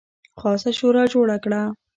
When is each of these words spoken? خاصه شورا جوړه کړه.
خاصه 0.39 0.71
شورا 0.77 1.03
جوړه 1.13 1.37
کړه. 1.43 1.61